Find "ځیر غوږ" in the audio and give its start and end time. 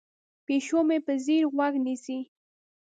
1.25-1.73